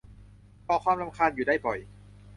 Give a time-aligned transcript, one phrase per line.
[0.67, 1.79] ก่อความรำคาญอยู่ได้บ่อย